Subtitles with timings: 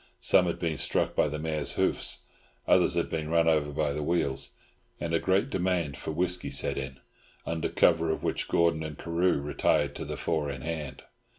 [0.19, 2.21] Some had been struck by the mare's hoofs;
[2.67, 4.53] others had been run over by the wheels;
[4.99, 6.99] and a great demand for whisky set in,
[7.45, 11.03] under cover of which Gordon and Carew retired to the four in hand.